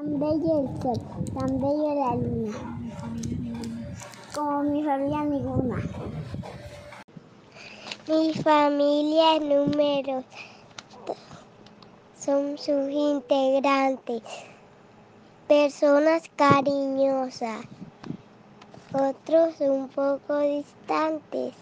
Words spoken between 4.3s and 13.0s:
como mi familia ninguna. Mi familia número. son sus